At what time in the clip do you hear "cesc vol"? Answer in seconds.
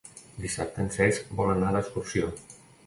0.97-1.55